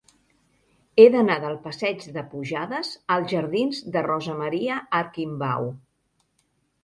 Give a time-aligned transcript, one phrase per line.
[1.01, 5.69] He d'anar del passeig de Pujades als jardins de Rosa Maria Arquimbau.